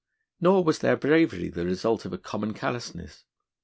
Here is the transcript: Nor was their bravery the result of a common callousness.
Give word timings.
Nor 0.39 0.63
was 0.63 0.79
their 0.79 0.97
bravery 0.97 1.49
the 1.49 1.63
result 1.63 2.05
of 2.05 2.13
a 2.13 2.17
common 2.17 2.55
callousness. 2.55 3.23